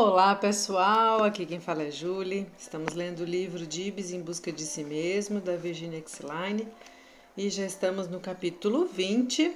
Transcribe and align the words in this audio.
Olá 0.00 0.32
pessoal, 0.36 1.24
aqui 1.24 1.44
quem 1.44 1.58
fala 1.58 1.82
é 1.82 1.90
Julie. 1.90 2.46
Estamos 2.56 2.94
lendo 2.94 3.22
o 3.22 3.24
livro 3.24 3.66
Dibs 3.66 4.12
em 4.12 4.20
Busca 4.20 4.52
de 4.52 4.62
Si 4.62 4.84
Mesmo, 4.84 5.40
da 5.40 5.56
Virginia 5.56 5.98
Exline, 5.98 6.68
e 7.36 7.50
já 7.50 7.64
estamos 7.64 8.06
no 8.06 8.20
capítulo 8.20 8.86
20, 8.86 9.52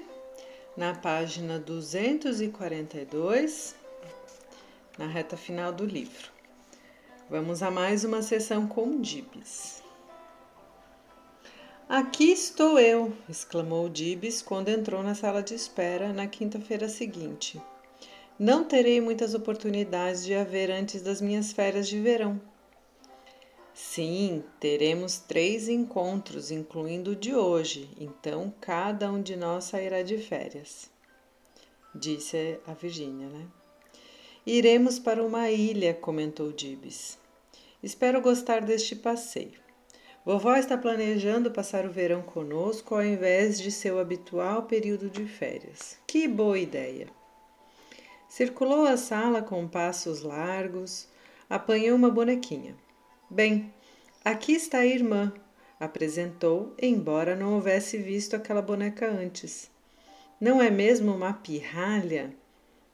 na 0.76 0.96
página 0.96 1.60
242, 1.60 3.76
na 4.98 5.06
reta 5.06 5.36
final 5.36 5.72
do 5.72 5.86
livro. 5.86 6.32
Vamos 7.30 7.62
a 7.62 7.70
mais 7.70 8.02
uma 8.02 8.20
sessão 8.20 8.66
com 8.66 9.00
Dibs. 9.00 9.80
Aqui 11.88 12.32
estou 12.32 12.80
eu! 12.80 13.12
exclamou 13.28 13.88
Dibs 13.88 14.42
quando 14.42 14.70
entrou 14.70 15.04
na 15.04 15.14
sala 15.14 15.40
de 15.40 15.54
espera 15.54 16.12
na 16.12 16.26
quinta-feira 16.26 16.88
seguinte. 16.88 17.62
Não 18.38 18.64
terei 18.64 19.00
muitas 19.00 19.34
oportunidades 19.34 20.24
de 20.24 20.34
a 20.34 20.42
ver 20.42 20.70
antes 20.70 21.02
das 21.02 21.20
minhas 21.20 21.52
férias 21.52 21.88
de 21.88 22.00
verão. 22.00 22.40
Sim, 23.74 24.44
teremos 24.60 25.18
três 25.18 25.68
encontros, 25.68 26.50
incluindo 26.50 27.12
o 27.12 27.16
de 27.16 27.34
hoje, 27.34 27.90
então 27.98 28.52
cada 28.60 29.10
um 29.10 29.22
de 29.22 29.34
nós 29.34 29.64
sairá 29.64 30.02
de 30.02 30.18
férias, 30.18 30.90
disse 31.94 32.58
a 32.66 32.74
Virgínia, 32.74 33.28
né? 33.28 33.46
Iremos 34.44 34.98
para 34.98 35.24
uma 35.24 35.50
ilha, 35.50 35.94
comentou 35.94 36.52
Dibs. 36.52 37.18
Espero 37.82 38.20
gostar 38.20 38.62
deste 38.62 38.94
passeio. 38.96 39.60
Vovó 40.24 40.54
está 40.54 40.76
planejando 40.76 41.50
passar 41.50 41.86
o 41.86 41.90
verão 41.90 42.22
conosco 42.22 42.94
ao 42.94 43.04
invés 43.04 43.60
de 43.60 43.70
seu 43.70 43.98
habitual 43.98 44.64
período 44.64 45.08
de 45.08 45.26
férias. 45.26 45.96
Que 46.06 46.28
boa 46.28 46.58
ideia! 46.58 47.21
Circulou 48.34 48.86
a 48.86 48.96
sala 48.96 49.42
com 49.42 49.68
passos 49.68 50.22
largos, 50.22 51.06
apanhou 51.50 51.94
uma 51.94 52.08
bonequinha. 52.08 52.74
Bem, 53.28 53.70
aqui 54.24 54.54
está 54.54 54.78
a 54.78 54.86
irmã, 54.86 55.30
apresentou, 55.78 56.74
embora 56.80 57.36
não 57.36 57.52
houvesse 57.52 57.98
visto 57.98 58.34
aquela 58.34 58.62
boneca 58.62 59.06
antes. 59.06 59.70
Não 60.40 60.62
é 60.62 60.70
mesmo 60.70 61.14
uma 61.14 61.34
pirralha? 61.34 62.34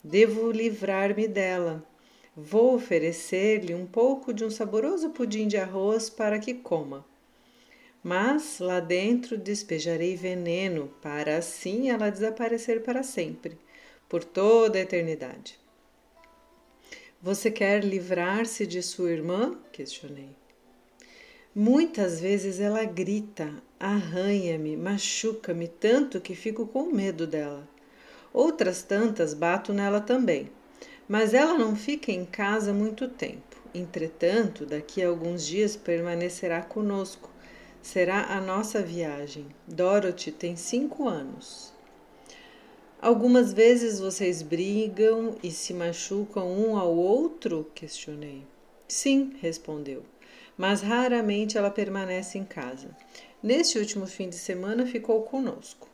Devo 0.03 0.51
livrar-me 0.51 1.25
dela. 1.25 1.85
Vou 2.35 2.75
oferecer-lhe 2.75 3.73
um 3.73 3.85
pouco 3.85 4.33
de 4.33 4.43
um 4.43 4.49
saboroso 4.49 5.11
pudim 5.11 5.47
de 5.47 5.55
arroz 5.55 6.09
para 6.09 6.37
que 6.37 6.53
coma. 6.53 7.05
Mas 8.03 8.59
lá 8.59 8.81
dentro 8.81 9.37
despejarei 9.37 10.17
veneno 10.17 10.91
para 11.01 11.37
assim 11.37 11.89
ela 11.89 12.09
desaparecer 12.09 12.83
para 12.83 13.03
sempre 13.03 13.57
por 14.09 14.23
toda 14.23 14.79
a 14.79 14.81
eternidade. 14.81 15.57
Você 17.21 17.51
quer 17.51 17.83
livrar-se 17.83 18.65
de 18.65 18.81
sua 18.81 19.11
irmã? 19.11 19.57
questionei. 19.71 20.35
Muitas 21.53 22.19
vezes 22.19 22.59
ela 22.59 22.83
grita, 22.85 23.51
arranha-me, 23.79 24.75
machuca-me 24.75 25.67
tanto 25.67 26.19
que 26.19 26.33
fico 26.33 26.65
com 26.65 26.91
medo 26.91 27.27
dela. 27.27 27.67
Outras 28.33 28.81
tantas 28.83 29.33
bato 29.33 29.73
nela 29.73 29.99
também, 29.99 30.49
mas 31.07 31.33
ela 31.33 31.57
não 31.57 31.75
fica 31.75 32.11
em 32.11 32.25
casa 32.25 32.73
muito 32.73 33.07
tempo. 33.07 33.57
Entretanto, 33.73 34.65
daqui 34.65 35.03
a 35.03 35.09
alguns 35.09 35.45
dias 35.45 35.75
permanecerá 35.75 36.61
conosco. 36.61 37.29
Será 37.81 38.23
a 38.25 38.41
nossa 38.41 38.81
viagem. 38.81 39.47
Dorothy 39.67 40.31
tem 40.31 40.55
cinco 40.55 41.07
anos. 41.07 41.73
Algumas 43.01 43.53
vezes 43.53 43.97
vocês 44.01 44.41
brigam 44.41 45.37
e 45.41 45.51
se 45.51 45.73
machucam 45.73 46.51
um 46.51 46.77
ao 46.77 46.93
outro? 46.93 47.71
questionei. 47.73 48.43
Sim, 48.89 49.37
respondeu, 49.39 50.03
mas 50.57 50.81
raramente 50.81 51.57
ela 51.57 51.71
permanece 51.71 52.37
em 52.37 52.43
casa. 52.43 52.89
Neste 53.41 53.79
último 53.79 54.05
fim 54.05 54.27
de 54.27 54.35
semana 54.35 54.85
ficou 54.85 55.21
conosco. 55.21 55.87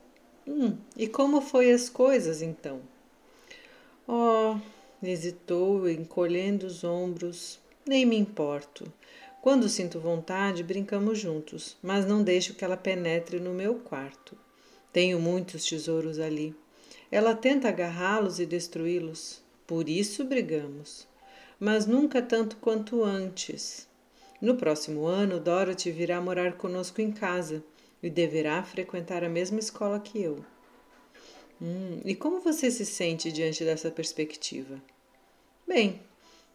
Hum, 0.48 0.76
e 0.96 1.06
como 1.06 1.40
foi 1.40 1.70
as 1.70 1.88
coisas 1.88 2.42
então? 2.42 2.80
Oh, 4.08 4.56
hesitou, 5.00 5.88
encolhendo 5.88 6.66
os 6.66 6.82
ombros. 6.82 7.60
Nem 7.86 8.04
me 8.04 8.16
importo. 8.16 8.92
Quando 9.40 9.68
sinto 9.68 10.00
vontade, 10.00 10.64
brincamos 10.64 11.20
juntos, 11.20 11.76
mas 11.80 12.04
não 12.04 12.24
deixo 12.24 12.54
que 12.54 12.64
ela 12.64 12.76
penetre 12.76 13.38
no 13.38 13.54
meu 13.54 13.76
quarto. 13.76 14.36
Tenho 14.92 15.20
muitos 15.20 15.64
tesouros 15.64 16.18
ali. 16.18 16.52
Ela 17.10 17.34
tenta 17.34 17.68
agarrá-los 17.68 18.40
e 18.40 18.46
destruí-los. 18.46 19.40
Por 19.66 19.88
isso 19.88 20.24
brigamos. 20.24 21.06
Mas 21.58 21.86
nunca 21.86 22.20
tanto 22.20 22.56
quanto 22.56 23.02
antes. 23.02 23.88
No 24.40 24.56
próximo 24.56 25.06
ano, 25.06 25.40
Dorothy 25.40 25.90
virá 25.90 26.20
morar 26.20 26.54
conosco 26.54 27.00
em 27.00 27.10
casa 27.10 27.64
e 28.02 28.10
deverá 28.10 28.62
frequentar 28.62 29.24
a 29.24 29.28
mesma 29.28 29.58
escola 29.58 29.98
que 29.98 30.20
eu. 30.20 30.44
Hum, 31.60 32.00
e 32.04 32.14
como 32.14 32.40
você 32.40 32.70
se 32.70 32.84
sente 32.84 33.32
diante 33.32 33.64
dessa 33.64 33.90
perspectiva? 33.90 34.82
Bem, 35.66 36.02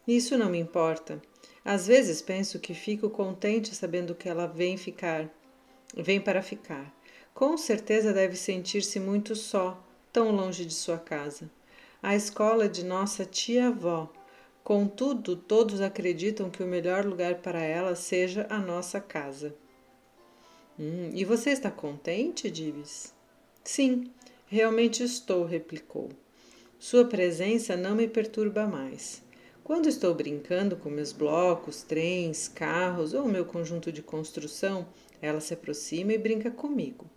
isso 0.07 0.37
não 0.37 0.49
me 0.49 0.59
importa. 0.59 1.21
Às 1.65 1.87
vezes 1.87 2.21
penso 2.21 2.59
que 2.59 2.73
fico 2.73 3.09
contente 3.09 3.73
sabendo 3.73 4.13
que 4.13 4.29
ela 4.29 4.45
vem 4.45 4.77
ficar, 4.77 5.29
vem 5.95 6.21
para 6.21 6.43
ficar. 6.43 6.93
Com 7.33 7.57
certeza 7.57 8.13
deve 8.13 8.35
sentir-se 8.35 8.99
muito 8.99 9.35
só 9.35 9.81
tão 10.11 10.31
longe 10.31 10.65
de 10.65 10.73
sua 10.73 10.97
casa. 10.97 11.49
A 12.01 12.15
escola 12.15 12.67
de 12.67 12.83
nossa 12.83 13.25
tia-avó. 13.25 14.11
Contudo, 14.63 15.35
todos 15.35 15.81
acreditam 15.81 16.49
que 16.49 16.63
o 16.63 16.67
melhor 16.67 17.05
lugar 17.05 17.35
para 17.35 17.61
ela 17.61 17.95
seja 17.95 18.45
a 18.49 18.59
nossa 18.59 18.99
casa. 18.99 19.55
Hum, 20.79 21.11
e 21.13 21.25
você 21.25 21.51
está 21.51 21.71
contente, 21.71 22.49
Dibs? 22.49 23.13
Sim, 23.63 24.11
realmente 24.47 25.03
estou, 25.03 25.45
replicou. 25.45 26.09
Sua 26.79 27.05
presença 27.05 27.75
não 27.75 27.95
me 27.95 28.07
perturba 28.07 28.65
mais. 28.65 29.23
Quando 29.63 29.87
estou 29.87 30.13
brincando 30.13 30.75
com 30.75 30.89
meus 30.89 31.11
blocos, 31.11 31.83
trens, 31.83 32.47
carros 32.47 33.13
ou 33.13 33.27
meu 33.27 33.45
conjunto 33.45 33.91
de 33.91 34.01
construção, 34.01 34.87
ela 35.21 35.39
se 35.39 35.53
aproxima 35.53 36.13
e 36.13 36.17
brinca 36.17 36.49
comigo. 36.49 37.09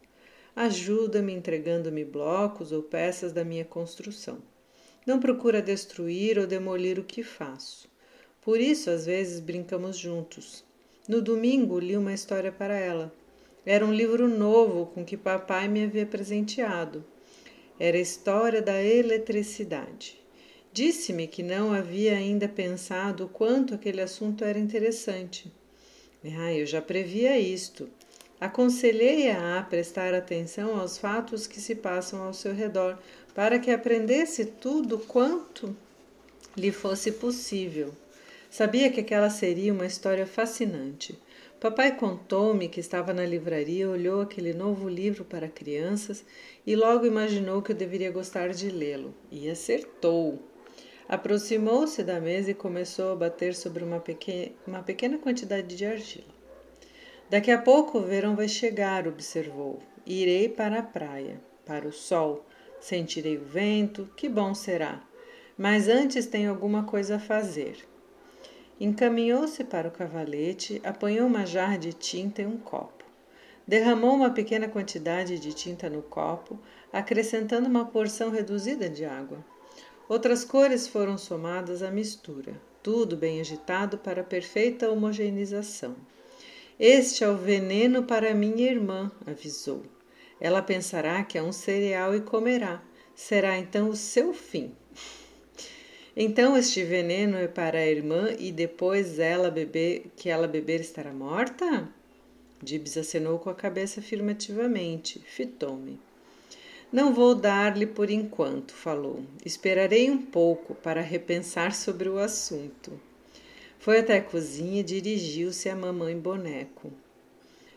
Ajuda-me 0.57 1.33
entregando-me 1.33 2.05
blocos 2.05 2.71
ou 2.71 2.83
peças 2.83 3.33
da 3.33 3.45
minha 3.45 3.65
construção. 3.65 4.39
Não 5.05 5.19
procura 5.19 5.61
destruir 5.61 6.39
ou 6.39 6.47
demolir 6.47 6.99
o 6.99 7.05
que 7.05 7.23
faço. 7.23 7.89
Por 8.41 8.61
isso, 8.61 8.89
às 8.89 9.05
vezes, 9.05 9.41
brincamos 9.41 9.97
juntos. 9.99 10.65
No 11.09 11.21
domingo, 11.21 11.79
li 11.79 11.97
uma 11.97 12.15
história 12.15 12.53
para 12.53 12.79
ela. 12.79 13.13
Era 13.67 13.85
um 13.85 13.93
livro 13.93 14.29
novo 14.29 14.87
com 14.87 15.05
que 15.05 15.17
papai 15.17 15.67
me 15.67 15.85
havia 15.85 16.07
presenteado. 16.07 17.05
Era 17.79 17.97
a 17.97 18.01
história 18.01 18.63
da 18.63 18.83
eletricidade. 18.83 20.23
Disse-me 20.73 21.27
que 21.27 21.43
não 21.43 21.73
havia 21.73 22.17
ainda 22.17 22.49
pensado 22.49 23.25
o 23.25 23.29
quanto 23.29 23.75
aquele 23.75 24.01
assunto 24.01 24.45
era 24.45 24.59
interessante. 24.59 25.53
Ah, 26.39 26.53
eu 26.53 26.65
já 26.65 26.81
previa 26.81 27.39
isto. 27.39 27.89
Aconselhei-a 28.45 29.59
a 29.59 29.63
prestar 29.63 30.13
atenção 30.13 30.79
aos 30.79 30.99
fatos 30.99 31.47
que 31.47 31.59
se 31.59 31.75
passam 31.75 32.23
ao 32.23 32.35
seu 32.35 32.53
redor, 32.53 32.99
para 33.35 33.59
que 33.59 33.71
aprendesse 33.71 34.45
tudo 34.45 34.99
quanto 34.99 35.75
lhe 36.55 36.71
fosse 36.71 37.13
possível. 37.13 37.95
Sabia 38.51 38.93
que 38.93 39.01
aquela 39.01 39.31
seria 39.31 39.73
uma 39.73 39.87
história 39.87 40.27
fascinante. 40.27 41.19
Papai 41.59 41.97
contou-me 41.97 42.69
que 42.69 42.81
estava 42.81 43.15
na 43.15 43.25
livraria, 43.25 43.89
olhou 43.89 44.21
aquele 44.21 44.53
novo 44.53 44.91
livro 44.91 45.25
para 45.25 45.49
crianças 45.49 46.23
e 46.67 46.77
logo 46.77 47.07
imaginou 47.07 47.63
que 47.63 47.73
eu 47.73 47.77
deveria 47.77 48.11
gostar 48.11 48.51
de 48.51 48.69
lê-lo. 48.69 49.15
E 49.33 49.49
acertou. 49.49 50.39
Aproximou-se 51.09 52.03
da 52.03 52.21
mesa 52.21 52.51
e 52.51 52.55
começou 52.55 53.11
a 53.11 53.17
bater 53.17 53.55
sobre 53.55 53.83
uma 53.83 54.01
pequena, 54.01 54.53
uma 54.67 54.83
pequena 54.83 55.17
quantidade 55.17 55.75
de 55.75 55.87
argila. 55.87 56.34
Daqui 57.35 57.51
a 57.51 57.59
pouco 57.59 57.99
o 57.99 58.03
verão 58.03 58.37
vai 58.37 58.47
chegar, 58.47 59.09
observou. 59.09 59.83
Irei 60.07 60.49
para 60.49 60.79
a 60.79 60.83
praia, 60.85 61.43
para 61.67 61.89
o 61.89 61.93
sol, 61.93 62.47
sentirei 62.79 63.37
o 63.37 63.45
vento, 63.45 64.09
que 64.17 64.29
bom 64.29 64.55
será. 64.55 65.03
Mas 65.59 65.89
antes 65.89 66.29
tenho 66.29 66.49
alguma 66.49 66.85
coisa 66.85 67.17
a 67.17 67.19
fazer. 67.19 67.79
Encaminhou-se 68.79 69.65
para 69.65 69.89
o 69.89 69.91
cavalete, 69.91 70.81
apanhou 70.85 71.27
uma 71.27 71.45
jarra 71.45 71.77
de 71.77 71.93
tinta 71.93 72.41
e 72.41 72.47
um 72.47 72.57
copo. 72.57 73.05
Derramou 73.67 74.15
uma 74.15 74.31
pequena 74.31 74.69
quantidade 74.69 75.37
de 75.37 75.53
tinta 75.53 75.91
no 75.91 76.03
copo, 76.03 76.57
acrescentando 76.93 77.69
uma 77.69 77.85
porção 77.85 78.31
reduzida 78.31 78.89
de 78.89 79.05
água. 79.05 79.45
Outras 80.09 80.45
cores 80.45 80.87
foram 80.87 81.19
somadas 81.19 81.83
à 81.83 81.91
mistura, 81.91 82.55
tudo 82.81 83.17
bem 83.17 83.41
agitado 83.41 83.99
para 83.99 84.23
perfeita 84.23 84.89
homogeneização. 84.89 85.97
Este 86.79 87.23
é 87.23 87.29
o 87.29 87.37
veneno 87.37 88.03
para 88.03 88.35
minha 88.35 88.69
irmã, 88.69 89.13
avisou. 89.25 89.83
Ela 90.41 90.61
pensará 90.61 91.23
que 91.23 91.39
é 91.39 91.43
um 91.43 91.53
cereal 91.53 92.17
e 92.17 92.21
comerá. 92.21 92.83
Será 93.15 93.57
então 93.57 93.89
o 93.89 93.97
seu 93.97 94.35
fim. 94.35 94.73
Então 96.17 96.57
este 96.57 96.83
veneno 96.83 97.37
é 97.37 97.47
para 97.47 97.79
a 97.79 97.87
irmã 97.87 98.35
e 98.39 98.51
depois 98.51 99.21
ela 99.21 99.51
beber, 99.51 100.11
que 100.17 100.29
ela 100.29 100.49
beber 100.49 100.81
estará 100.81 101.13
morta? 101.13 101.89
Dibs 102.61 102.97
acenou 102.97 103.39
com 103.39 103.51
a 103.51 103.55
cabeça 103.55 104.01
afirmativamente. 104.01 105.21
Fitou-me. 105.21 106.01
Não 106.93 107.15
vou 107.15 107.35
dar-lhe 107.35 107.87
por 107.87 108.11
enquanto, 108.11 108.73
falou. 108.73 109.25
Esperarei 109.45 110.11
um 110.11 110.19
pouco 110.19 110.75
para 110.75 111.01
repensar 111.01 111.73
sobre 111.73 112.09
o 112.09 112.19
assunto. 112.19 112.93
Foi 113.85 113.99
até 113.99 114.17
a 114.17 114.23
cozinha 114.23 114.81
e 114.81 114.83
dirigiu-se 114.83 115.69
à 115.69 115.77
mamãe 115.77 116.19
boneco. 116.19 116.91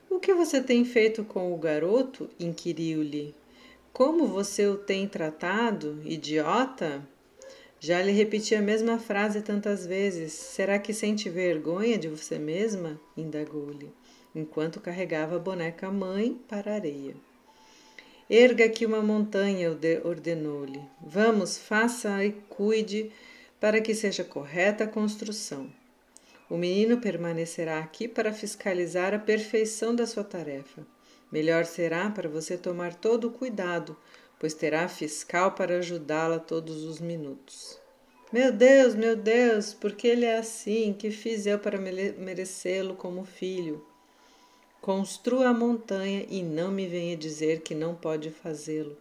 O 0.09 0.21
que 0.21 0.33
você 0.33 0.61
tem 0.61 0.85
feito 0.85 1.25
com 1.25 1.53
o 1.53 1.57
garoto? 1.57 2.29
inquiriu-lhe. 2.39 3.35
Como 3.91 4.25
você 4.25 4.65
o 4.67 4.77
tem 4.77 5.05
tratado, 5.05 6.01
idiota? 6.05 7.05
Já 7.77 8.01
lhe 8.01 8.13
repeti 8.13 8.55
a 8.55 8.61
mesma 8.61 8.97
frase 8.97 9.41
tantas 9.41 9.85
vezes. 9.85 10.31
Será 10.31 10.79
que 10.79 10.93
sente 10.93 11.29
vergonha 11.29 11.97
de 11.97 12.07
você 12.07 12.39
mesma? 12.39 12.97
indagou-lhe, 13.17 13.91
enquanto 14.33 14.79
carregava 14.79 15.35
a 15.35 15.39
boneca 15.39 15.91
mãe 15.91 16.39
para 16.47 16.71
a 16.71 16.75
areia. 16.75 17.15
Erga 18.29 18.63
aqui 18.63 18.85
uma 18.85 19.01
montanha, 19.01 19.77
ordenou-lhe. 20.05 20.81
Vamos, 21.05 21.57
faça 21.57 22.23
e 22.23 22.31
cuide 22.47 23.11
para 23.59 23.81
que 23.81 23.93
seja 23.93 24.23
correta 24.23 24.85
a 24.85 24.87
construção. 24.87 25.69
O 26.49 26.55
menino 26.55 26.99
permanecerá 26.99 27.79
aqui 27.79 28.07
para 28.07 28.31
fiscalizar 28.31 29.13
a 29.13 29.19
perfeição 29.19 29.93
da 29.93 30.07
sua 30.07 30.23
tarefa. 30.23 30.87
Melhor 31.29 31.65
será 31.65 32.09
para 32.09 32.29
você 32.29 32.57
tomar 32.57 32.95
todo 32.95 33.27
o 33.27 33.31
cuidado, 33.31 33.97
pois 34.39 34.53
terá 34.53 34.87
fiscal 34.87 35.51
para 35.51 35.79
ajudá-la 35.79 36.39
todos 36.39 36.83
os 36.85 37.01
minutos. 37.01 37.77
Meu 38.31 38.51
Deus, 38.51 38.95
meu 38.95 39.15
Deus, 39.15 39.73
por 39.73 39.93
que 39.93 40.07
ele 40.07 40.25
é 40.25 40.37
assim? 40.37 40.93
Que 40.93 41.11
fiz 41.11 41.45
eu 41.45 41.59
para 41.59 41.77
merecê-lo 41.77 42.95
como 42.95 43.25
filho? 43.25 43.85
Construa 44.81 45.49
a 45.49 45.53
montanha 45.53 46.25
e 46.29 46.41
não 46.43 46.71
me 46.71 46.87
venha 46.87 47.17
dizer 47.17 47.61
que 47.61 47.75
não 47.75 47.93
pode 47.93 48.31
fazê-lo, 48.31 48.97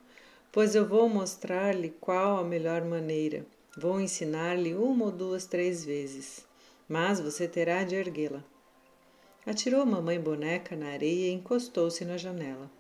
pois 0.51 0.75
eu 0.75 0.85
vou 0.85 1.09
mostrar-lhe 1.09 1.91
qual 2.01 2.39
a 2.39 2.45
melhor 2.45 2.85
maneira. 2.85 3.47
Vou 3.77 4.01
ensinar-lhe 4.01 4.75
uma 4.75 5.07
ou 5.07 5.13
duas, 5.13 5.45
três 5.45 5.85
vezes, 5.85 6.45
mas 6.89 7.21
você 7.21 7.49
terá 7.49 7.85
de 7.85 7.95
erguê-la. 7.95 8.45
Atirou 9.45 9.83
a 9.83 9.87
mamãe 9.87 10.21
boneca 10.21 10.75
na 10.75 10.89
areia 10.89 11.29
e 11.29 11.33
encostou-se 11.33 12.05
na 12.05 12.17
janela. 12.17 12.71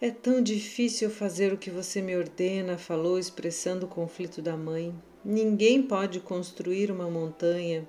É 0.00 0.10
tão 0.10 0.42
difícil 0.42 1.08
fazer 1.10 1.52
o 1.52 1.56
que 1.56 1.70
você 1.70 2.02
me 2.02 2.16
ordena, 2.16 2.76
falou, 2.76 3.18
expressando 3.18 3.86
o 3.86 3.88
conflito 3.88 4.42
da 4.42 4.56
mãe. 4.56 4.92
Ninguém 5.24 5.80
pode 5.80 6.18
construir 6.18 6.90
uma 6.90 7.08
montanha, 7.08 7.88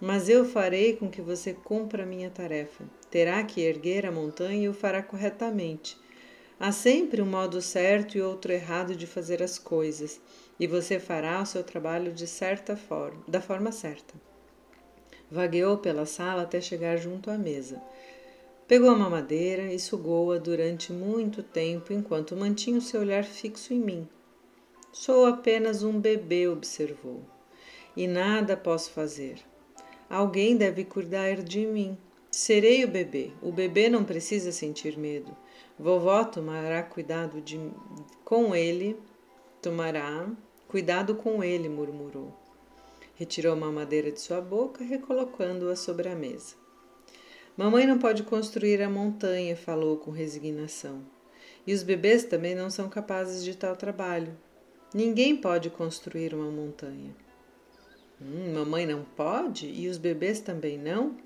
mas 0.00 0.28
eu 0.30 0.44
farei 0.44 0.96
com 0.96 1.10
que 1.10 1.20
você 1.20 1.52
cumpra 1.52 2.04
a 2.04 2.06
minha 2.06 2.30
tarefa. 2.30 2.84
Terá 3.10 3.44
que 3.44 3.60
erguer 3.60 4.06
a 4.06 4.10
montanha 4.10 4.64
e 4.64 4.68
o 4.68 4.72
fará 4.72 5.02
corretamente. 5.02 5.98
Há 6.58 6.72
sempre 6.72 7.20
um 7.20 7.26
modo 7.26 7.60
certo 7.60 8.16
e 8.16 8.22
outro 8.22 8.52
errado 8.52 8.96
de 8.96 9.06
fazer 9.06 9.42
as 9.42 9.58
coisas, 9.58 10.20
e 10.60 10.66
você 10.66 11.00
fará 11.00 11.40
o 11.40 11.46
seu 11.46 11.64
trabalho 11.64 12.12
de 12.12 12.26
certa 12.26 12.76
forma, 12.76 13.22
da 13.26 13.40
forma 13.40 13.72
certa. 13.72 14.14
Vagueou 15.30 15.78
pela 15.78 16.04
sala 16.04 16.42
até 16.42 16.60
chegar 16.60 16.98
junto 16.98 17.30
à 17.30 17.38
mesa. 17.38 17.80
Pegou 18.68 18.90
a 18.90 18.96
mamadeira 18.96 19.72
e 19.72 19.78
sugou-a 19.80 20.36
durante 20.36 20.92
muito 20.92 21.42
tempo 21.42 21.94
enquanto 21.94 22.36
mantinha 22.36 22.76
o 22.76 22.82
seu 22.82 23.00
olhar 23.00 23.24
fixo 23.24 23.72
em 23.72 23.80
mim. 23.80 24.08
Sou 24.92 25.24
apenas 25.24 25.82
um 25.82 25.98
bebê, 25.98 26.46
observou, 26.46 27.22
e 27.96 28.06
nada 28.06 28.56
posso 28.56 28.90
fazer. 28.90 29.38
Alguém 30.10 30.56
deve 30.56 30.84
cuidar 30.84 31.36
de 31.36 31.64
mim. 31.64 31.96
Serei 32.30 32.84
o 32.84 32.88
bebê. 32.88 33.30
O 33.40 33.50
bebê 33.50 33.88
não 33.88 34.04
precisa 34.04 34.52
sentir 34.52 34.98
medo. 34.98 35.34
Vovó 35.78 36.24
tomará 36.24 36.82
cuidado 36.82 37.40
de, 37.40 37.58
com 38.24 38.54
ele. 38.54 38.96
Tomará 39.62 40.28
cuidado 40.70 41.16
com 41.16 41.42
ele, 41.42 41.68
murmurou. 41.68 42.32
Retirou 43.16 43.56
uma 43.56 43.72
madeira 43.72 44.12
de 44.12 44.20
sua 44.20 44.40
boca, 44.40 44.84
recolocando-a 44.84 45.74
sobre 45.74 46.08
a 46.08 46.14
mesa. 46.14 46.54
Mamãe 47.56 47.84
não 47.84 47.98
pode 47.98 48.22
construir 48.22 48.80
a 48.80 48.88
montanha, 48.88 49.56
falou 49.56 49.96
com 49.96 50.12
resignação. 50.12 51.02
E 51.66 51.74
os 51.74 51.82
bebês 51.82 52.22
também 52.22 52.54
não 52.54 52.70
são 52.70 52.88
capazes 52.88 53.42
de 53.42 53.56
tal 53.56 53.74
trabalho. 53.74 54.32
Ninguém 54.94 55.36
pode 55.36 55.70
construir 55.70 56.32
uma 56.32 56.52
montanha. 56.52 57.12
Hum, 58.22 58.54
mamãe 58.54 58.86
não 58.86 59.02
pode? 59.02 59.66
E 59.66 59.88
os 59.88 59.98
bebês 59.98 60.38
também 60.38 60.78
não? 60.78 61.16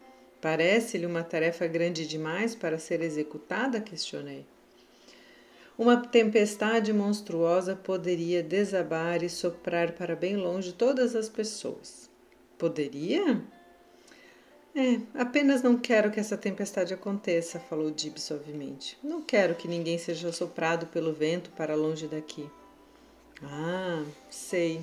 Parece-lhe 0.40 1.04
uma 1.04 1.22
tarefa 1.22 1.66
grande 1.66 2.08
demais 2.08 2.54
para 2.54 2.78
ser 2.78 3.02
executada? 3.02 3.78
questionei. 3.78 4.46
Uma 5.76 5.96
tempestade 5.96 6.92
monstruosa 6.92 7.74
poderia 7.74 8.42
desabar 8.42 9.24
e 9.24 9.28
soprar 9.28 9.92
para 9.92 10.14
bem 10.14 10.36
longe 10.36 10.72
todas 10.72 11.16
as 11.16 11.28
pessoas. 11.28 12.08
Poderia? 12.56 13.42
É, 14.76 15.00
apenas 15.14 15.62
não 15.62 15.76
quero 15.76 16.10
que 16.12 16.20
essa 16.20 16.36
tempestade 16.36 16.94
aconteça, 16.94 17.58
falou 17.58 17.90
Dib 17.90 18.18
suavemente. 18.18 18.96
Não 19.02 19.20
quero 19.20 19.54
que 19.56 19.66
ninguém 19.66 19.98
seja 19.98 20.32
soprado 20.32 20.86
pelo 20.86 21.12
vento 21.12 21.50
para 21.50 21.74
longe 21.74 22.06
daqui. 22.06 22.48
Ah, 23.42 24.04
sei. 24.30 24.80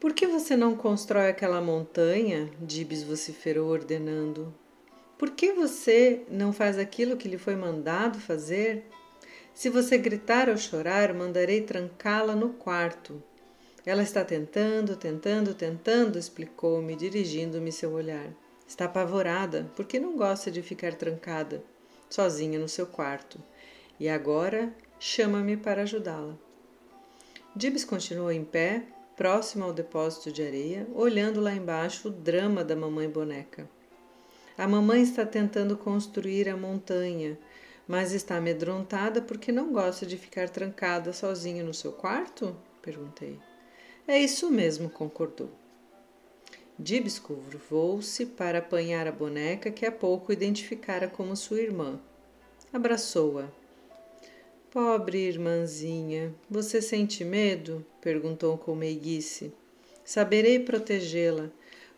Por 0.00 0.12
que 0.12 0.26
você 0.26 0.56
não 0.56 0.76
constrói 0.76 1.28
aquela 1.28 1.60
montanha? 1.60 2.50
Dibs 2.60 3.04
vociferou 3.04 3.70
ordenando. 3.70 4.52
Por 5.16 5.30
que 5.30 5.52
você 5.52 6.24
não 6.28 6.52
faz 6.52 6.78
aquilo 6.78 7.16
que 7.16 7.28
lhe 7.28 7.38
foi 7.38 7.56
mandado 7.56 8.18
fazer? 8.20 8.84
Se 9.54 9.70
você 9.70 9.96
gritar 9.96 10.48
ou 10.48 10.56
chorar, 10.56 11.14
mandarei 11.14 11.60
trancá-la 11.62 12.34
no 12.34 12.50
quarto. 12.50 13.22
Ela 13.86 14.02
está 14.02 14.24
tentando, 14.24 14.96
tentando, 14.96 15.54
tentando, 15.54 16.18
explicou-me, 16.18 16.96
dirigindo-me 16.96 17.70
seu 17.70 17.92
olhar. 17.92 18.28
Está 18.66 18.86
apavorada 18.86 19.70
porque 19.76 20.00
não 20.00 20.16
gosta 20.16 20.50
de 20.50 20.60
ficar 20.60 20.94
trancada, 20.94 21.62
sozinha 22.10 22.58
no 22.58 22.68
seu 22.68 22.86
quarto. 22.86 23.40
E 24.00 24.08
agora 24.08 24.74
chama-me 24.98 25.56
para 25.56 25.82
ajudá-la. 25.82 26.34
Dibs 27.54 27.84
continuou 27.84 28.32
em 28.32 28.44
pé, 28.44 28.82
próximo 29.16 29.64
ao 29.64 29.72
depósito 29.72 30.32
de 30.32 30.42
areia, 30.42 30.88
olhando 30.92 31.40
lá 31.40 31.54
embaixo 31.54 32.08
o 32.08 32.10
drama 32.10 32.64
da 32.64 32.74
mamãe 32.74 33.08
boneca. 33.08 33.70
A 34.58 34.66
mamãe 34.66 35.02
está 35.02 35.24
tentando 35.24 35.76
construir 35.76 36.48
a 36.48 36.56
montanha, 36.56 37.38
mas 37.86 38.12
está 38.12 38.36
amedrontada 38.36 39.20
porque 39.20 39.52
não 39.52 39.72
gosta 39.72 40.06
de 40.06 40.16
ficar 40.16 40.48
trancada 40.48 41.12
sozinha 41.12 41.62
no 41.62 41.74
seu 41.74 41.92
quarto? 41.92 42.56
perguntei. 42.80 43.38
É 44.06 44.18
isso 44.18 44.50
mesmo, 44.50 44.90
concordou. 44.90 45.50
Dibs 46.78 47.18
curvou-se 47.18 48.26
para 48.26 48.58
apanhar 48.58 49.06
a 49.06 49.12
boneca 49.12 49.70
que 49.70 49.86
há 49.86 49.92
pouco 49.92 50.32
identificara 50.32 51.08
como 51.08 51.36
sua 51.36 51.60
irmã. 51.60 52.00
Abraçou-a. 52.72 53.48
Pobre 54.70 55.28
irmãzinha, 55.28 56.34
você 56.50 56.82
sente 56.82 57.24
medo? 57.24 57.86
perguntou 58.00 58.58
com 58.58 58.74
meiguice. 58.74 59.52
Saberei 60.04 60.58
protegê-la. 60.58 61.48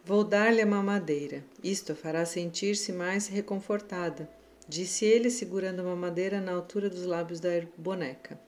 Vou 0.04 0.22
dar-lhe 0.22 0.60
a 0.60 0.66
mamadeira. 0.66 1.42
Isto 1.64 1.92
a 1.92 1.94
fará 1.96 2.24
sentir-se 2.26 2.92
mais 2.92 3.26
reconfortada, 3.26 4.28
disse 4.68 5.04
ele, 5.04 5.30
segurando 5.30 5.80
a 5.80 5.84
mamadeira 5.84 6.40
na 6.40 6.52
altura 6.52 6.88
dos 6.90 7.04
lábios 7.04 7.40
da 7.40 7.50
boneca 7.76 8.38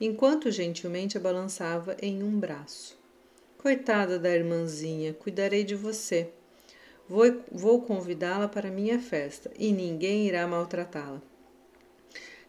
enquanto 0.00 0.50
gentilmente 0.50 1.16
a 1.16 1.20
balançava 1.20 1.96
em 2.00 2.22
um 2.22 2.38
braço. 2.38 2.98
Coitada 3.58 4.18
da 4.18 4.30
irmãzinha, 4.30 5.14
cuidarei 5.14 5.64
de 5.64 5.74
você. 5.74 6.30
Vou, 7.08 7.24
vou 7.50 7.82
convidá-la 7.82 8.48
para 8.48 8.70
minha 8.70 8.98
festa 8.98 9.50
e 9.58 9.72
ninguém 9.72 10.26
irá 10.26 10.46
maltratá-la. 10.46 11.22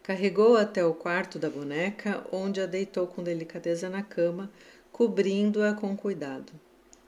Carregou-a 0.02 0.62
até 0.62 0.84
o 0.84 0.94
quarto 0.94 1.38
da 1.38 1.50
boneca, 1.50 2.24
onde 2.30 2.60
a 2.60 2.66
deitou 2.66 3.06
com 3.06 3.22
delicadeza 3.22 3.88
na 3.88 4.02
cama, 4.02 4.50
cobrindo-a 4.92 5.74
com 5.74 5.96
cuidado. 5.96 6.52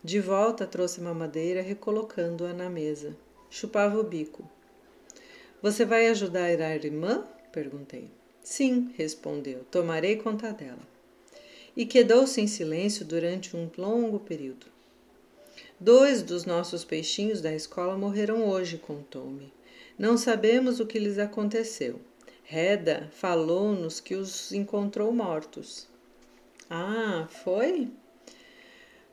De 0.03 0.21
volta 0.21 0.67
trouxe 0.67 1.01
uma 1.01 1.15
madeira, 1.15 1.63
recolocando-a 1.63 2.53
na 2.53 2.69
mesa. 2.69 3.17
Chupava 3.51 3.99
o 3.99 4.05
bico. 4.05 4.49
Você 5.61 5.85
vai 5.85 6.09
ajudar 6.09 6.45
a 6.45 6.75
irmã? 6.75 7.25
perguntei. 7.53 8.09
Sim, 8.43 8.93
respondeu, 8.97 9.65
tomarei 9.71 10.17
conta 10.17 10.53
dela. 10.53 10.79
E 11.77 11.85
quedou-se 11.85 12.41
em 12.41 12.47
silêncio 12.47 13.05
durante 13.05 13.57
um 13.57 13.69
longo 13.77 14.21
período. 14.21 14.67
Dois 15.81 16.23
dos 16.23 16.45
nossos 16.45 16.85
peixinhos 16.85 17.41
da 17.41 17.53
escola 17.53 17.97
morreram 17.97 18.49
hoje, 18.49 18.79
contou-me. 18.79 19.53
Não 19.99 20.17
sabemos 20.17 20.81
o 20.81 20.87
que 20.87 20.99
lhes 20.99 21.19
aconteceu. 21.19 22.01
Reda 22.45 23.11
falou-nos 23.13 24.01
que 24.01 24.15
os 24.15 24.53
encontrou 24.53 25.13
mortos. 25.13 25.87
Ah, 26.71 27.29
foi? 27.45 27.91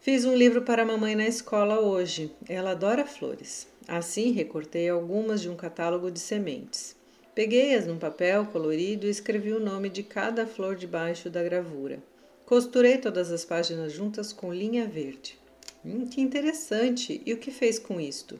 Fiz 0.05 0.23
um 0.23 0.35
livro 0.35 0.61
para 0.61 0.83
a 0.83 0.85
mamãe 0.85 1.15
na 1.15 1.25
escola 1.25 1.79
hoje. 1.79 2.31
Ela 2.47 2.73
adora 2.73 3.07
flores. 3.07 3.67
Assim, 3.87 4.29
recortei 4.33 4.87
algumas 4.87 5.41
de 5.41 5.49
um 5.49 5.55
catálogo 5.55 6.11
de 6.11 6.19
sementes. 6.19 6.95
Peguei-as 7.33 7.87
num 7.87 7.97
papel 7.97 8.45
colorido 8.45 9.07
e 9.07 9.09
escrevi 9.09 9.51
o 9.51 9.59
nome 9.59 9.89
de 9.89 10.03
cada 10.03 10.45
flor 10.45 10.75
debaixo 10.75 11.27
da 11.27 11.41
gravura. 11.41 12.03
Costurei 12.45 12.99
todas 12.99 13.31
as 13.31 13.43
páginas 13.43 13.93
juntas 13.93 14.31
com 14.31 14.53
linha 14.53 14.85
verde. 14.85 15.39
Hum, 15.83 16.05
que 16.05 16.21
interessante! 16.21 17.19
E 17.25 17.33
o 17.33 17.39
que 17.39 17.49
fez 17.49 17.79
com 17.79 17.99
isto? 17.99 18.39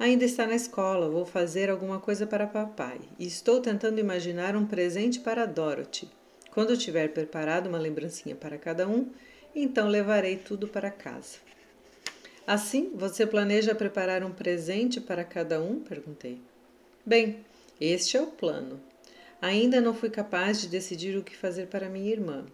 Ainda 0.00 0.24
está 0.24 0.48
na 0.48 0.56
escola, 0.56 1.08
vou 1.08 1.24
fazer 1.24 1.70
alguma 1.70 2.00
coisa 2.00 2.26
para 2.26 2.44
papai 2.44 2.98
e 3.20 3.24
estou 3.24 3.60
tentando 3.60 4.00
imaginar 4.00 4.56
um 4.56 4.66
presente 4.66 5.20
para 5.20 5.46
Dorothy. 5.46 6.08
Quando 6.50 6.76
tiver 6.76 7.12
preparado 7.12 7.68
uma 7.68 7.78
lembrancinha 7.78 8.34
para 8.34 8.58
cada 8.58 8.88
um, 8.88 9.08
então 9.54 9.88
levarei 9.88 10.36
tudo 10.36 10.68
para 10.68 10.90
casa. 10.90 11.38
Assim, 12.46 12.90
você 12.94 13.26
planeja 13.26 13.74
preparar 13.74 14.24
um 14.24 14.32
presente 14.32 15.00
para 15.00 15.24
cada 15.24 15.62
um? 15.62 15.80
perguntei. 15.80 16.40
Bem, 17.04 17.44
este 17.80 18.16
é 18.16 18.20
o 18.20 18.26
plano. 18.26 18.80
Ainda 19.40 19.80
não 19.80 19.94
fui 19.94 20.10
capaz 20.10 20.60
de 20.60 20.68
decidir 20.68 21.16
o 21.16 21.22
que 21.22 21.36
fazer 21.36 21.68
para 21.68 21.88
minha 21.88 22.10
irmã. 22.10 22.44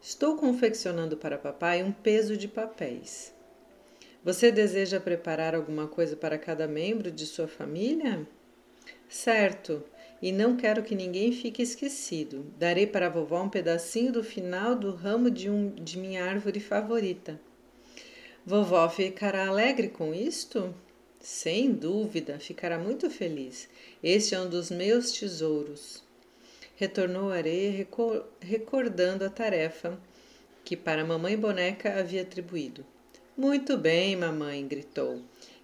Estou 0.00 0.36
confeccionando 0.36 1.16
para 1.16 1.38
papai 1.38 1.82
um 1.82 1.92
peso 1.92 2.36
de 2.36 2.48
papéis. 2.48 3.32
Você 4.24 4.50
deseja 4.50 4.98
preparar 4.98 5.54
alguma 5.54 5.86
coisa 5.86 6.16
para 6.16 6.38
cada 6.38 6.66
membro 6.66 7.10
de 7.10 7.26
sua 7.26 7.46
família? 7.46 8.26
Certo, 9.08 9.84
e 10.22 10.30
não 10.30 10.56
quero 10.56 10.84
que 10.84 10.94
ninguém 10.94 11.32
fique 11.32 11.60
esquecido. 11.60 12.46
Darei 12.56 12.86
para 12.86 13.06
a 13.06 13.10
vovó 13.10 13.42
um 13.42 13.48
pedacinho 13.48 14.12
do 14.12 14.22
final 14.22 14.76
do 14.76 14.94
ramo 14.94 15.28
de, 15.28 15.50
um, 15.50 15.74
de 15.74 15.98
minha 15.98 16.24
árvore 16.24 16.60
favorita. 16.60 17.40
Vovó 18.46 18.88
ficará 18.88 19.48
alegre 19.48 19.88
com 19.88 20.14
isto? 20.14 20.72
Sem 21.18 21.72
dúvida, 21.72 22.38
ficará 22.38 22.78
muito 22.78 23.10
feliz. 23.10 23.68
Este 24.02 24.36
é 24.36 24.40
um 24.40 24.48
dos 24.48 24.70
meus 24.70 25.10
tesouros. 25.10 26.02
Retornou 26.76 27.30
areia, 27.30 27.86
recordando 28.40 29.24
a 29.24 29.30
tarefa 29.30 29.98
que 30.64 30.76
para 30.76 31.02
a 31.02 31.04
mamãe 31.04 31.36
boneca 31.36 31.98
havia 31.98 32.22
atribuído. 32.22 32.86
Muito 33.36 33.76
bem, 33.76 34.16
mamãe, 34.16 34.66
gritou. 34.66 35.22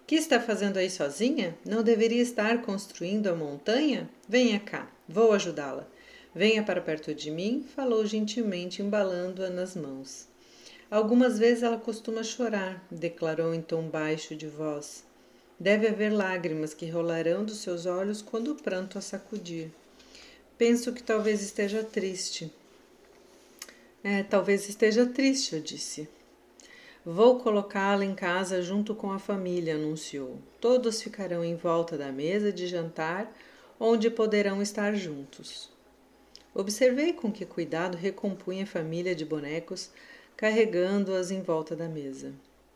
Que 0.09 0.15
está 0.15 0.39
fazendo 0.39 0.77
aí 0.77 0.89
sozinha? 0.89 1.55
Não 1.63 1.83
deveria 1.83 2.23
estar 2.23 2.63
construindo 2.63 3.27
a 3.27 3.35
montanha? 3.35 4.09
Venha 4.27 4.59
cá, 4.59 4.91
vou 5.07 5.33
ajudá-la. 5.33 5.87
Venha 6.33 6.63
para 6.63 6.81
perto 6.81 7.13
de 7.13 7.29
mim, 7.29 7.63
falou 7.75 8.03
gentilmente, 8.07 8.81
embalando-a 8.81 9.51
nas 9.51 9.75
mãos. 9.75 10.27
Algumas 10.89 11.37
vezes 11.37 11.61
ela 11.61 11.77
costuma 11.77 12.23
chorar, 12.23 12.83
declarou 12.89 13.53
em 13.53 13.61
tom 13.61 13.83
baixo 13.83 14.35
de 14.35 14.47
voz. 14.47 15.03
Deve 15.59 15.87
haver 15.87 16.11
lágrimas 16.11 16.73
que 16.73 16.89
rolarão 16.89 17.45
dos 17.45 17.59
seus 17.59 17.85
olhos 17.85 18.19
quando 18.19 18.53
o 18.53 18.55
pranto 18.55 18.97
a 18.97 19.01
sacudir. 19.01 19.69
Penso 20.57 20.91
que 20.91 21.03
talvez 21.03 21.39
esteja 21.43 21.83
triste. 21.83 22.51
É, 24.03 24.23
talvez 24.23 24.67
esteja 24.67 25.05
triste, 25.05 25.53
eu 25.53 25.61
disse. 25.61 26.09
Vou 27.05 27.39
colocá-la 27.39 28.03
em 28.03 28.13
casa 28.13 28.61
junto 28.61 28.93
com 28.93 29.11
a 29.11 29.19
família, 29.19 29.75
anunciou. 29.75 30.37
Todos 30.59 31.01
ficarão 31.01 31.43
em 31.43 31.55
volta 31.55 31.97
da 31.97 32.11
mesa 32.11 32.51
de 32.51 32.67
jantar, 32.67 33.33
onde 33.79 34.09
poderão 34.09 34.61
estar 34.61 34.93
juntos. 34.93 35.69
Observei 36.53 37.13
com 37.13 37.31
que 37.31 37.45
cuidado 37.45 37.95
recompunha 37.95 38.63
a 38.63 38.67
família 38.67 39.15
de 39.15 39.23
bonecos 39.23 39.91
carregando-as 40.35 41.31
em 41.31 41.41
volta 41.41 41.75
da 41.75 41.89
mesa. 41.89 42.33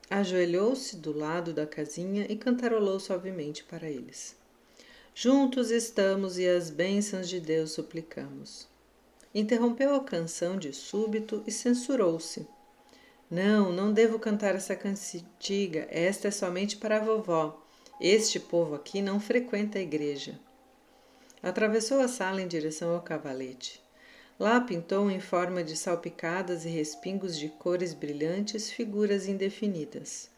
Ajoelhou-se 0.09 0.97
do 0.97 1.17
lado 1.17 1.53
da 1.53 1.65
casinha 1.65 2.25
e 2.29 2.35
cantarolou 2.35 2.99
suavemente 2.99 3.63
para 3.63 3.89
eles. 3.89 4.35
Juntos 5.15 5.71
estamos 5.71 6.37
e 6.37 6.47
as 6.47 6.69
bênçãos 6.69 7.29
de 7.29 7.39
Deus 7.39 7.71
suplicamos. 7.71 8.67
Interrompeu 9.33 9.95
a 9.95 10.03
canção 10.03 10.57
de 10.57 10.73
súbito 10.73 11.41
e 11.47 11.51
censurou-se. 11.51 12.45
Não, 13.33 13.71
não 13.71 13.91
devo 13.91 14.19
cantar 14.19 14.53
essa 14.53 14.75
cantiga, 14.75 15.87
esta 15.89 16.27
é 16.27 16.31
somente 16.31 16.77
para 16.77 16.97
a 16.97 16.99
vovó. 16.99 17.65
Este 17.99 18.39
povo 18.39 18.75
aqui 18.75 19.01
não 19.01 19.19
frequenta 19.19 19.79
a 19.79 19.81
igreja. 19.81 20.39
Atravessou 21.41 21.99
a 21.99 22.07
sala 22.07 22.43
em 22.43 22.47
direção 22.47 22.93
ao 22.93 23.01
cavalete. 23.01 23.81
Lá 24.39 24.61
pintou 24.61 25.09
em 25.09 25.19
forma 25.19 25.63
de 25.63 25.75
salpicadas 25.75 26.63
e 26.63 26.69
respingos 26.69 27.35
de 27.35 27.49
cores 27.49 27.91
brilhantes 27.91 28.69
figuras 28.69 29.27
indefinidas. 29.27 30.29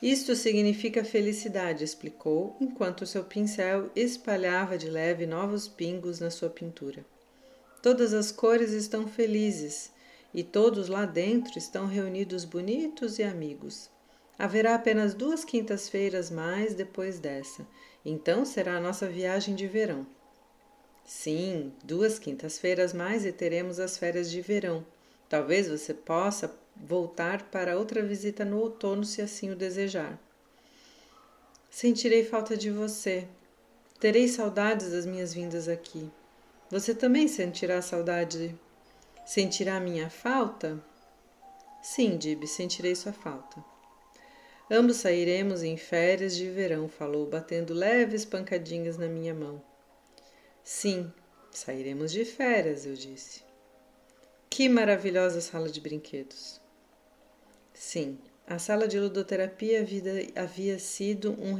Isto 0.00 0.36
significa 0.36 1.02
felicidade, 1.02 1.82
explicou, 1.82 2.56
enquanto 2.60 3.04
seu 3.04 3.24
pincel 3.24 3.90
espalhava 3.96 4.78
de 4.78 4.88
leve 4.88 5.26
novos 5.26 5.66
pingos 5.66 6.20
na 6.20 6.30
sua 6.30 6.48
pintura. 6.48 7.04
Todas 7.82 8.14
as 8.14 8.30
cores 8.30 8.70
estão 8.70 9.08
felizes 9.08 9.90
e 10.34 10.42
todos 10.42 10.88
lá 10.88 11.04
dentro 11.04 11.58
estão 11.58 11.86
reunidos 11.86 12.44
bonitos 12.44 13.18
e 13.18 13.22
amigos. 13.22 13.90
Haverá 14.38 14.74
apenas 14.74 15.14
duas 15.14 15.44
quintas-feiras 15.44 16.30
mais 16.30 16.74
depois 16.74 17.18
dessa, 17.18 17.66
então 18.04 18.44
será 18.44 18.76
a 18.76 18.80
nossa 18.80 19.06
viagem 19.06 19.54
de 19.54 19.66
verão. 19.66 20.06
Sim, 21.04 21.72
duas 21.84 22.18
quintas-feiras 22.18 22.92
mais 22.92 23.24
e 23.24 23.32
teremos 23.32 23.78
as 23.78 23.98
férias 23.98 24.30
de 24.30 24.40
verão. 24.40 24.84
Talvez 25.28 25.68
você 25.68 25.92
possa 25.92 26.54
voltar 26.76 27.42
para 27.50 27.78
outra 27.78 28.02
visita 28.02 28.44
no 28.44 28.58
outono, 28.58 29.04
se 29.04 29.20
assim 29.20 29.50
o 29.50 29.56
desejar. 29.56 30.18
Sentirei 31.70 32.24
falta 32.24 32.56
de 32.56 32.70
você. 32.70 33.26
Terei 33.98 34.28
saudades 34.28 34.90
das 34.90 35.06
minhas 35.06 35.32
vindas 35.32 35.68
aqui. 35.68 36.10
Você 36.70 36.94
também 36.94 37.28
sentirá 37.28 37.80
saudade? 37.80 38.54
Sentirá 39.24 39.78
minha 39.80 40.10
falta? 40.10 40.82
Sim, 41.82 42.16
Dib, 42.16 42.46
sentirei 42.46 42.94
sua 42.94 43.12
falta. 43.12 43.64
Ambos 44.70 44.96
sairemos 44.96 45.62
em 45.62 45.76
férias 45.76 46.36
de 46.36 46.48
verão, 46.48 46.88
falou, 46.88 47.26
batendo 47.26 47.74
leves 47.74 48.24
pancadinhas 48.24 48.96
na 48.96 49.06
minha 49.06 49.34
mão. 49.34 49.62
Sim, 50.64 51.12
sairemos 51.50 52.12
de 52.12 52.24
férias, 52.24 52.86
eu 52.86 52.94
disse. 52.94 53.42
Que 54.48 54.68
maravilhosa 54.68 55.40
sala 55.40 55.68
de 55.68 55.80
brinquedos! 55.80 56.60
Sim, 57.72 58.18
a 58.46 58.58
sala 58.58 58.86
de 58.86 58.98
ludoterapia 58.98 59.86
havia 60.34 60.78
sido 60.78 61.32
um 61.40 61.54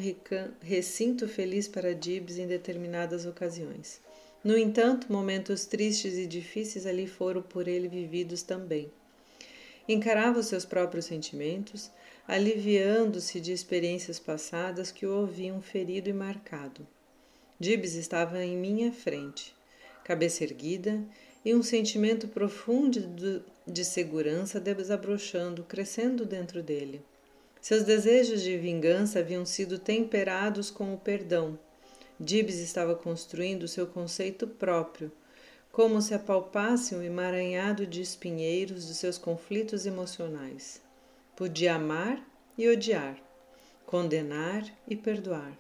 recinto 0.60 1.28
feliz 1.28 1.66
para 1.66 1.94
Dibs 1.94 2.38
em 2.38 2.46
determinadas 2.46 3.24
ocasiões. 3.24 4.00
No 4.44 4.58
entanto, 4.58 5.12
momentos 5.12 5.66
tristes 5.66 6.14
e 6.14 6.26
difíceis 6.26 6.86
ali 6.86 7.06
foram 7.06 7.42
por 7.42 7.68
ele 7.68 7.88
vividos 7.88 8.42
também. 8.42 8.90
Encarava 9.88 10.40
os 10.40 10.46
seus 10.46 10.64
próprios 10.64 11.04
sentimentos, 11.04 11.90
aliviando-se 12.26 13.40
de 13.40 13.52
experiências 13.52 14.18
passadas 14.18 14.90
que 14.90 15.06
o 15.06 15.22
haviam 15.22 15.60
ferido 15.60 16.08
e 16.08 16.12
marcado. 16.12 16.86
Dibs 17.58 17.94
estava 17.94 18.42
em 18.44 18.56
minha 18.56 18.92
frente, 18.92 19.54
cabeça 20.02 20.42
erguida 20.42 21.00
e 21.44 21.54
um 21.54 21.62
sentimento 21.62 22.26
profundo 22.28 23.44
de 23.66 23.84
segurança 23.84 24.60
desabrochando, 24.60 25.62
crescendo 25.64 26.24
dentro 26.24 26.62
dele. 26.62 27.00
Seus 27.60 27.84
desejos 27.84 28.42
de 28.42 28.56
vingança 28.58 29.20
haviam 29.20 29.46
sido 29.46 29.78
temperados 29.78 30.70
com 30.70 30.92
o 30.92 30.98
perdão. 30.98 31.56
Dibs 32.24 32.60
estava 32.60 32.94
construindo 32.94 33.66
seu 33.66 33.84
conceito 33.84 34.46
próprio, 34.46 35.10
como 35.72 36.00
se 36.00 36.14
apalpasse 36.14 36.94
um 36.94 37.02
emaranhado 37.02 37.84
de 37.84 38.00
espinheiros 38.00 38.86
de 38.86 38.94
seus 38.94 39.18
conflitos 39.18 39.86
emocionais. 39.86 40.80
Podia 41.34 41.74
amar 41.74 42.24
e 42.56 42.68
odiar, 42.68 43.20
condenar 43.84 44.64
e 44.86 44.94
perdoar. 44.94 45.58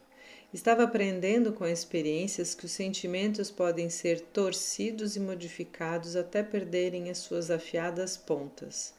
Estava 0.54 0.84
aprendendo 0.84 1.52
com 1.52 1.66
experiências 1.66 2.54
que 2.54 2.66
os 2.66 2.70
sentimentos 2.70 3.50
podem 3.50 3.90
ser 3.90 4.20
torcidos 4.20 5.16
e 5.16 5.20
modificados 5.20 6.14
até 6.14 6.44
perderem 6.44 7.10
as 7.10 7.18
suas 7.18 7.50
afiadas 7.50 8.16
pontas. 8.16 8.94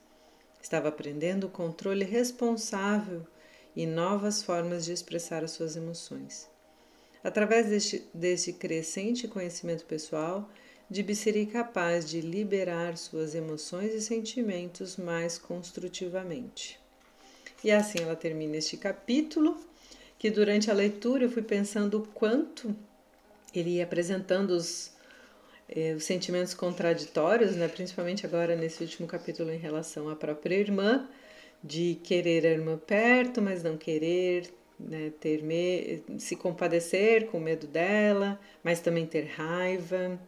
Estava 0.62 0.90
aprendendo 0.90 1.48
o 1.48 1.50
controle 1.50 2.04
responsável 2.04 3.26
e 3.74 3.86
novas 3.86 4.44
formas 4.44 4.84
de 4.84 4.92
expressar 4.92 5.46
as 5.46 5.52
suas 5.52 5.78
emoções. 5.78 6.52
Através 7.24 7.68
deste, 7.68 8.04
deste 8.14 8.52
crescente 8.52 9.28
conhecimento 9.28 9.86
pessoal, 9.86 10.50
Dibi 10.90 11.16
seria 11.16 11.46
capaz 11.46 12.10
de 12.10 12.20
liberar 12.20 12.98
suas 12.98 13.34
emoções 13.34 13.94
e 13.94 14.02
sentimentos 14.02 14.98
mais 14.98 15.38
construtivamente. 15.38 16.80
E 17.64 17.72
assim 17.72 18.00
ela 18.02 18.16
termina 18.16 18.58
este 18.58 18.76
capítulo 18.76 19.58
que 20.20 20.30
durante 20.30 20.70
a 20.70 20.74
leitura 20.74 21.24
eu 21.24 21.32
fui 21.32 21.42
pensando 21.42 22.00
o 22.00 22.08
quanto 22.08 22.76
ele 23.56 23.72
ia 23.72 23.86
apresentando 23.86 24.52
os, 24.52 24.92
é, 25.70 25.94
os 25.94 26.04
sentimentos 26.04 26.54
contraditórios, 26.54 27.56
né? 27.56 27.68
principalmente 27.68 28.26
agora 28.26 28.56
nesse 28.56 28.84
último 28.84 29.08
capítulo 29.08 29.52
em 29.52 29.58
relação 29.58 30.10
à 30.10 30.16
própria 30.16 30.56
irmã, 30.56 31.08
de 31.64 31.96
querer 32.04 32.46
a 32.46 32.50
irmã 32.50 32.78
perto, 32.78 33.42
mas 33.42 33.64
não 33.64 33.78
querer, 33.78 34.54
né? 34.80 35.12
ter 35.20 35.44
me 35.44 36.04
se 36.20 36.36
compadecer 36.36 37.28
com 37.28 37.40
medo 37.40 37.68
dela, 37.68 38.40
mas 38.64 38.80
também 38.80 39.06
ter 39.06 39.26
raiva. 39.26 40.20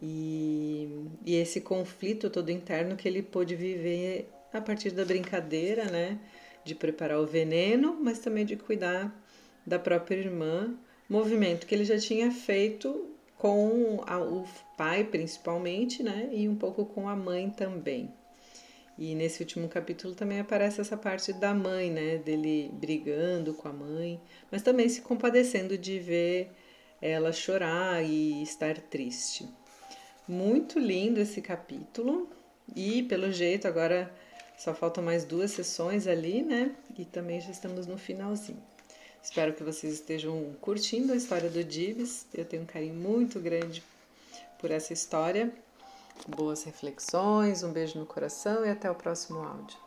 E, 0.00 0.88
e 1.24 1.34
esse 1.36 1.60
conflito 1.60 2.30
todo 2.30 2.50
interno 2.50 2.96
que 2.96 3.06
ele 3.06 3.22
pôde 3.22 3.54
viver 3.54 4.28
a 4.52 4.60
partir 4.60 4.90
da 4.90 5.04
brincadeira, 5.04 5.84
né? 5.84 6.18
De 6.64 6.74
preparar 6.74 7.18
o 7.18 7.26
veneno, 7.26 7.98
mas 8.00 8.18
também 8.18 8.44
de 8.44 8.56
cuidar 8.56 9.12
da 9.66 9.78
própria 9.78 10.16
irmã, 10.16 10.74
movimento 11.08 11.66
que 11.66 11.74
ele 11.74 11.84
já 11.84 11.98
tinha 11.98 12.30
feito 12.30 13.10
com 13.36 14.02
a, 14.06 14.18
o 14.18 14.44
pai 14.76 15.04
principalmente, 15.04 16.02
né? 16.02 16.30
E 16.32 16.48
um 16.48 16.56
pouco 16.56 16.84
com 16.86 17.08
a 17.08 17.16
mãe 17.16 17.50
também. 17.50 18.12
E 18.98 19.14
nesse 19.14 19.42
último 19.42 19.68
capítulo 19.68 20.14
também 20.14 20.40
aparece 20.40 20.80
essa 20.80 20.96
parte 20.96 21.32
da 21.32 21.54
mãe, 21.54 21.90
né? 21.90 22.18
Dele 22.18 22.70
brigando 22.74 23.54
com 23.54 23.68
a 23.68 23.72
mãe, 23.72 24.20
mas 24.50 24.62
também 24.62 24.88
se 24.88 25.00
compadecendo 25.00 25.78
de 25.78 25.98
ver 25.98 26.50
ela 27.00 27.32
chorar 27.32 28.04
e 28.04 28.42
estar 28.42 28.78
triste. 28.78 29.48
Muito 30.28 30.78
lindo 30.78 31.20
esse 31.20 31.40
capítulo. 31.40 32.28
E 32.76 33.02
pelo 33.02 33.32
jeito 33.32 33.66
agora 33.66 34.14
só 34.56 34.72
faltam 34.72 35.02
mais 35.02 35.24
duas 35.24 35.50
sessões 35.50 36.06
ali, 36.06 36.42
né? 36.42 36.74
E 36.96 37.04
também 37.04 37.40
já 37.40 37.50
estamos 37.50 37.86
no 37.86 37.98
finalzinho. 37.98 38.62
Espero 39.22 39.52
que 39.52 39.62
vocês 39.62 39.94
estejam 39.94 40.54
curtindo 40.60 41.12
a 41.12 41.16
história 41.16 41.48
do 41.48 41.64
Dives. 41.64 42.26
Eu 42.32 42.44
tenho 42.44 42.62
um 42.62 42.66
carinho 42.66 42.94
muito 42.94 43.40
grande 43.40 43.82
por 44.58 44.70
essa 44.70 44.92
história. 44.92 45.52
Boas 46.28 46.62
reflexões, 46.62 47.62
um 47.62 47.72
beijo 47.72 47.98
no 47.98 48.06
coração 48.06 48.64
e 48.64 48.70
até 48.70 48.90
o 48.90 48.94
próximo 48.94 49.40
áudio. 49.40 49.81